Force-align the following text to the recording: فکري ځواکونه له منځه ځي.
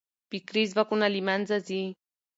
فکري 0.29 0.63
ځواکونه 0.71 1.05
له 1.13 1.19
منځه 1.27 1.57
ځي. 1.67 1.83